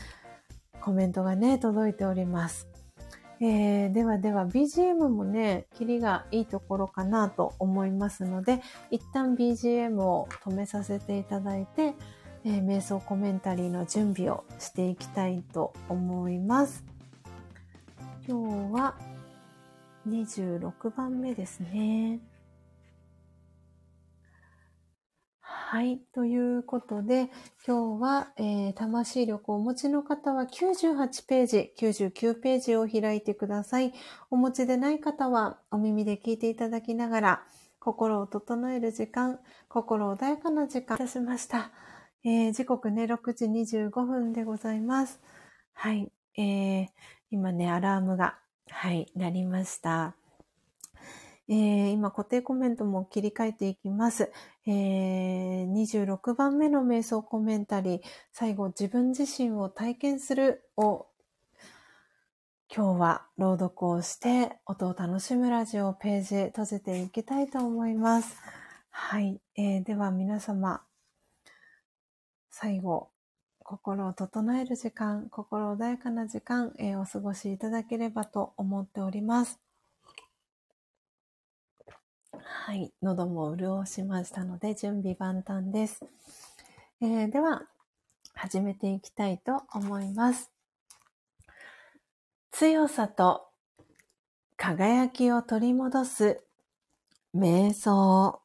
[0.82, 2.68] コメントがね、届いております。
[3.40, 11.94] えー、ではでは BGM もね、キリがいいところかなと思いますので、一旦 BGM を止めさせていただいて、
[12.44, 16.84] えー、瞑想コメンタリーの準備をしていきたいと思います。
[18.28, 18.94] 今日は
[20.06, 22.20] 26番目ですね。
[25.56, 26.00] はい。
[26.12, 27.30] ということで、
[27.66, 33.92] 今日は、えー、魂力をお持ちの方は98ページ、99ページを開いてください。
[34.30, 37.42] お持ちでない方はお耳で聞いていただきながら、
[37.78, 41.70] 心を整える時間、心穏やかな時間いたしました。
[42.24, 45.20] えー、時刻ね、6時25分でございます。
[45.72, 46.10] はい。
[46.36, 46.86] えー、
[47.30, 48.38] 今ね、アラームが、
[48.70, 50.16] はい、なりました。
[51.48, 54.32] えー、今固定コメントも切り替えていきます。
[54.66, 58.00] えー、26番目の瞑想コメンタリー、
[58.32, 61.06] 最後自分自身を体験するを
[62.74, 68.36] 今日は朗読をして音を楽しむラジオページ閉じていきたいと思います。
[68.90, 69.40] はい。
[69.56, 70.82] えー、では皆様、
[72.50, 73.10] 最後、
[73.60, 79.63] 心を整える時間、心穏やかな時間、えー、お過ごしいただければと思っております。
[82.44, 82.92] はい。
[83.02, 86.04] 喉も潤しましたので、準備万端です。
[87.00, 87.62] えー、では、
[88.34, 90.50] 始めていきたいと思います。
[92.50, 93.48] 強さと
[94.56, 96.40] 輝きを取り戻す
[97.34, 98.40] 瞑想。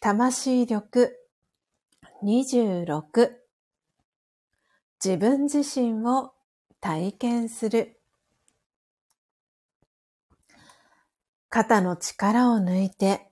[0.00, 1.16] 魂力
[2.22, 3.32] 26
[5.04, 6.32] 自分自身を
[6.80, 7.97] 体験する
[11.50, 13.30] 肩の力を抜いて、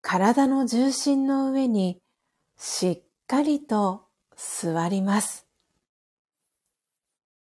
[0.00, 2.00] 体の重心の上に
[2.56, 4.06] しっかりと
[4.36, 5.46] 座ります。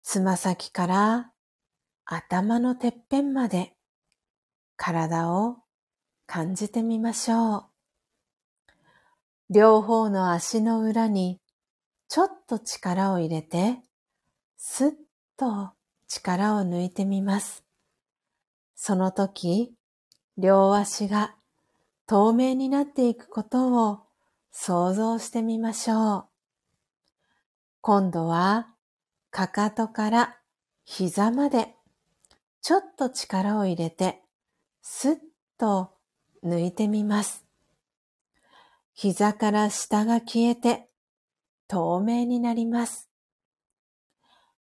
[0.03, 1.31] つま先から
[2.05, 3.73] 頭のてっぺんまで
[4.75, 5.57] 体を
[6.27, 7.65] 感じてみましょう。
[9.49, 11.39] 両方の足の裏に
[12.09, 13.79] ちょっと力を入れて、
[14.57, 14.91] すっ
[15.35, 15.71] と
[16.07, 17.60] 力を抜いてみます。
[18.83, 19.75] その時、
[20.39, 21.35] 両足が
[22.07, 23.99] 透明になっていくことを
[24.51, 26.25] 想像してみましょう。
[27.81, 28.69] 今度は、
[29.29, 30.37] かかとから
[30.83, 31.75] 膝まで、
[32.63, 34.23] ちょっと力を入れて、
[34.81, 35.15] すっ
[35.59, 35.91] と
[36.43, 37.45] 抜いてみます。
[38.95, 40.89] 膝から下が消えて、
[41.67, 43.11] 透明になります。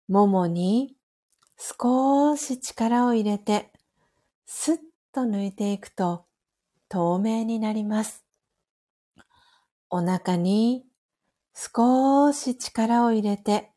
[0.08, 0.96] ももに
[1.58, 3.75] 少し力を入れて、
[4.46, 4.78] スッ
[5.12, 6.24] と抜いていくと
[6.88, 8.24] 透明になります。
[9.90, 10.86] お腹に
[11.52, 13.72] 少し力を入れて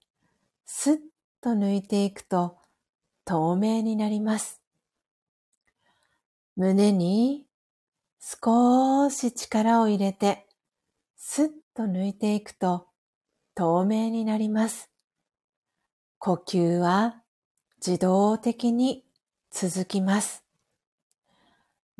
[0.66, 0.98] スッ
[1.42, 2.58] と抜いていくと
[3.26, 4.62] 透明になります。
[6.56, 7.46] 胸に
[8.20, 10.46] 少し力を入れて
[11.16, 12.88] スッと抜いていくと
[13.56, 14.92] 透明になります。
[16.20, 17.24] 呼吸は
[17.86, 19.04] 自動的に
[19.52, 20.49] 続きます。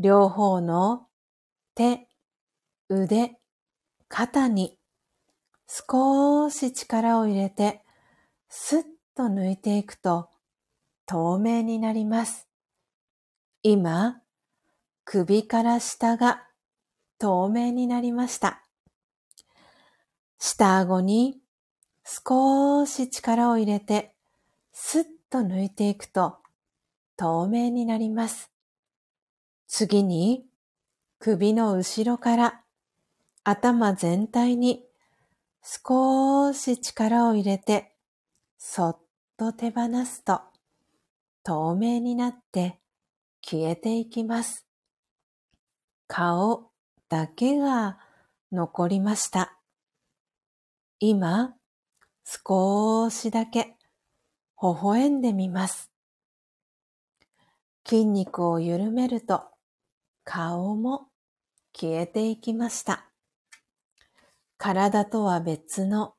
[0.02, 1.08] 両方の
[1.76, 2.08] 手、
[2.88, 3.38] 腕、
[4.08, 4.78] 肩に
[5.68, 7.84] 少し力を入れて
[8.48, 10.30] スッと抜いていくと
[11.06, 12.48] 透明になります。
[13.62, 14.22] 今、
[15.04, 16.48] 首から下が
[17.18, 18.64] 透明になりました。
[20.38, 21.42] 下顎に
[22.06, 24.14] 少し力を入れて、
[24.72, 26.38] スッと抜いていくと
[27.18, 28.50] 透明になります。
[29.72, 30.44] 次に、
[31.20, 32.62] 首の後ろから
[33.44, 34.84] 頭全体に
[35.62, 37.96] 少し力を入れて、
[38.58, 39.00] そっ
[39.38, 40.42] と手放すと
[41.44, 42.80] 透明になって
[43.46, 44.66] 消えていきます。
[46.08, 46.72] 顔
[47.08, 48.00] だけが
[48.52, 49.60] 残りました。
[50.98, 51.54] 今、
[52.26, 53.78] 少しだけ
[54.60, 55.92] 微笑んでみます。
[57.88, 59.44] 筋肉を緩めると
[60.32, 61.08] 顔も
[61.74, 63.10] 消えていきました。
[64.60, 66.14] 体とは別の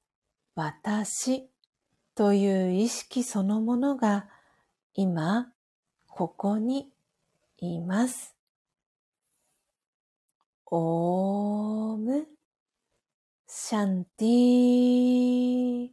[0.57, 1.49] 私
[2.17, 4.27] という意識そのものが
[4.95, 5.53] 今
[6.09, 6.91] ここに
[7.59, 8.35] います。
[10.67, 12.27] オーム
[13.47, 15.89] シャンティー。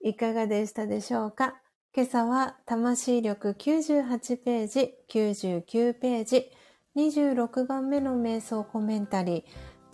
[0.00, 1.54] いかがでしたでしょうか？
[1.94, 6.50] 今朝は魂力98ページ、99ページ、
[6.96, 9.44] 26番目の瞑想コメンタリー、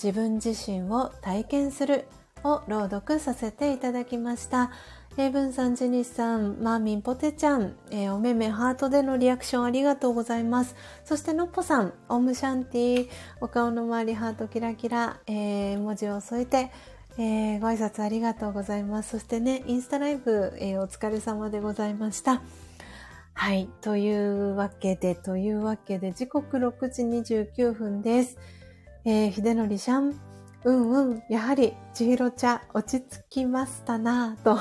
[0.02, 2.06] 自分自身を体験する
[2.43, 4.70] を朗読させていただきました。
[5.18, 10.77] 英文さん、ジェニスさん、マーミン、ポテちゃん、えー、おめめ、ハートでのリアクションありがとうございます。
[11.05, 13.09] そして、のっぽさん、オムシャンティ
[13.40, 16.70] お顔の周り、ハートキラキラ、えー、文字を添えて、
[17.18, 19.10] えー、ご挨拶ありがとうございます。
[19.12, 22.43] そしてね、インスタライブ、えー、お疲れ様でございました。
[23.38, 23.68] はい。
[23.82, 28.38] というわけで、というわけで、時刻6時29分です。
[29.04, 30.18] えー、秀則シャン、
[30.64, 34.58] うんうん、やはり、千尋茶、落ち着きましたなぁと。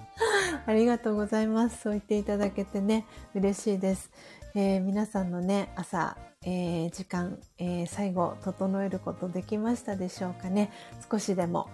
[0.66, 1.82] ありがとうございます。
[1.82, 4.10] そう言っていただけてね、嬉しいです。
[4.54, 10.72] えー、皆さんのね、朝、えー、時間、えー、最後、整えることできましたでしょうかね。
[11.08, 11.68] 少しでも、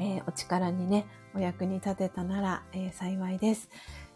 [0.00, 3.68] えお力にね、お役に立てたなら、え幸いです。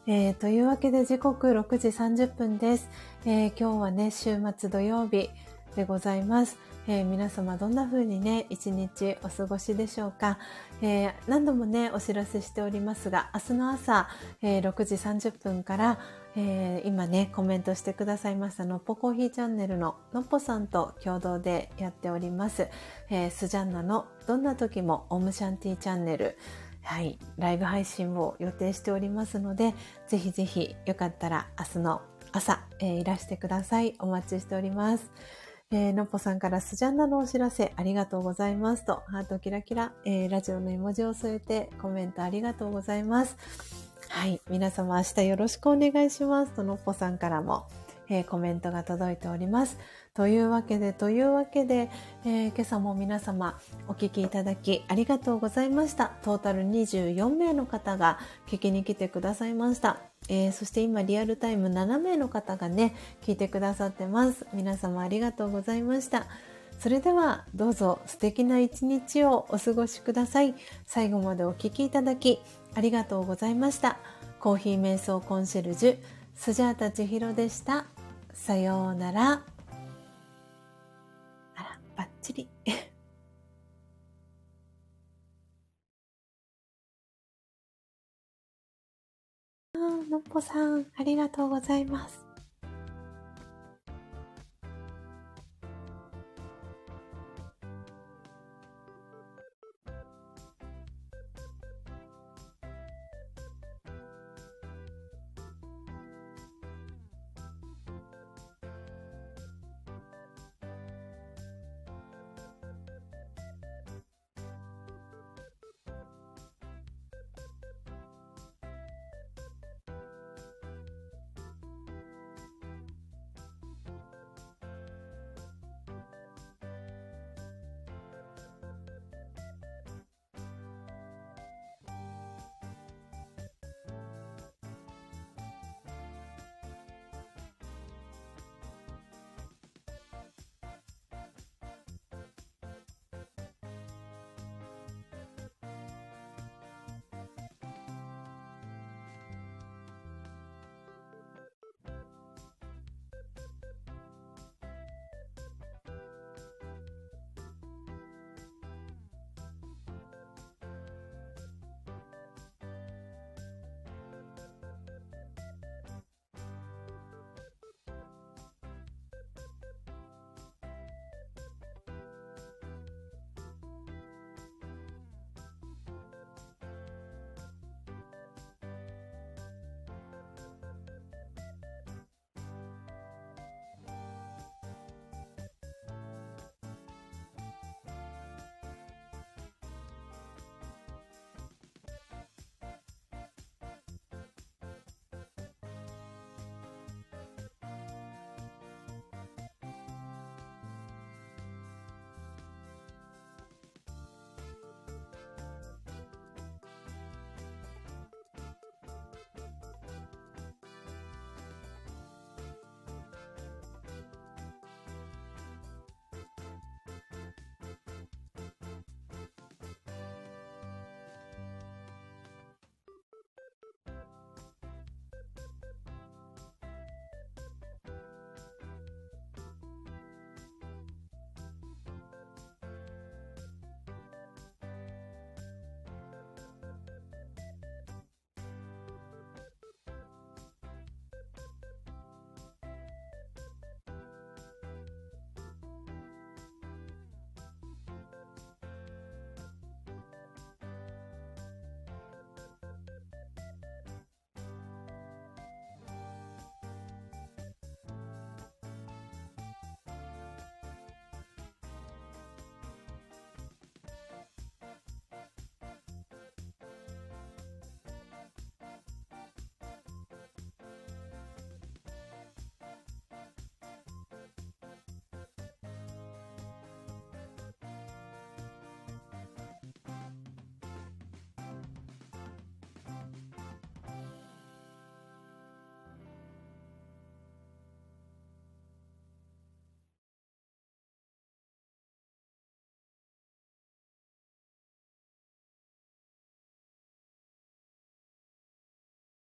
[0.09, 2.89] えー、というわけで時刻6時30分です、
[3.24, 5.31] えー、今日はね、週末土曜日
[5.74, 6.59] でございます。
[6.87, 10.39] えー、皆様どんな風にね、一日お過ごしでしょうか、
[10.81, 14.09] えー、何度もね、お知らせしておりますが、明日の朝、
[14.43, 15.99] えー、6時30分から、
[16.37, 22.69] え今ね、コメントしてくださいましたのっぽコーヒーチャンネルののっぽさんと共同でやっております、
[23.09, 26.37] えスジャンナのどんな時もオムシャンティーチャンネル、
[26.87, 29.75] はい、ライブ配信を予定しておりますので、
[30.07, 32.01] ぜひぜひよかったら明日の
[32.33, 33.97] 朝、えー、いらしてください。
[33.99, 35.11] お待ちしております。
[35.73, 43.37] えー、のっぽさんからスジャンナのお知らせありがとうございますと、ハートキラキラ、えー、ラジオの絵文字を添えてコメントありがとうございます。
[44.09, 47.67] はい、皆様明日よろしくお願いしますと、のっぽさんからも、
[48.09, 49.77] えー、コメントが届いております。
[50.16, 51.90] というわけで、というわけで、
[52.24, 56.12] えー、今朝も皆様お聞きいただきありがとうございました。
[56.22, 60.01] トータル24名の方が聞きに来てくださいました。
[60.30, 64.47] えー、そして今リアルタイム7名の方がね、聞いてくださってます。
[64.55, 66.26] 皆様ありがとうございました。
[66.78, 70.55] それではどうぞ素敵な一日をお過ごしください。
[70.86, 72.40] 最後までお聴きいただき
[72.74, 73.98] ありがとうございました。
[74.40, 75.98] コーヒー瞑想コンシェルジュ、
[76.34, 77.84] スジャータ千尋でした。
[78.32, 79.12] さような。
[79.12, 79.43] ら、
[81.97, 82.48] バッチリ。
[89.74, 92.26] あのっぽさん、ありがとうございます。